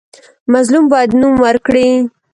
مظلوم 0.53 0.83
باید 0.91 1.11
نوم 1.21 1.33
ورکړي. 1.45 1.89